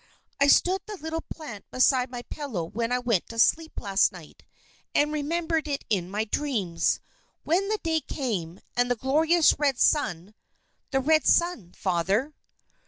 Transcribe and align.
"I 0.39 0.47
stood 0.47 0.81
the 0.87 0.97
little 0.97 1.21
plant 1.21 1.69
beside 1.69 2.09
my 2.09 2.23
pillow 2.23 2.63
when 2.63 2.91
I 2.91 2.97
went 2.97 3.29
to 3.29 3.37
sleep 3.37 3.79
last 3.79 4.11
night, 4.11 4.43
and 4.95 5.11
remembered 5.13 5.67
it 5.67 5.85
in 5.91 6.09
my 6.09 6.25
dreams. 6.25 6.99
When 7.43 7.69
the 7.69 7.77
day 7.83 7.99
came, 8.01 8.61
and 8.75 8.89
the 8.89 8.95
glorious 8.95 9.59
red 9.59 9.77
sun 9.77 10.33
the 10.89 11.01
red 11.01 11.27
sun, 11.27 11.73
Father?" 11.73 12.33